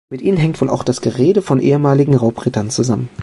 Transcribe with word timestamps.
Mit 0.09 0.23
ihnen 0.23 0.37
hängt 0.39 0.59
wohl 0.61 0.69
auch 0.71 0.83
das 0.83 1.01
Gerede 1.01 1.43
von 1.43 1.59
ehemaligen 1.59 2.15
Raubrittern 2.15 2.71
zusammen. 2.71 3.09